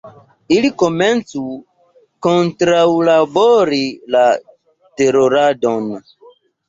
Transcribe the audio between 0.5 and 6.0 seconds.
Ili komencu kontraŭlabori la teroradon.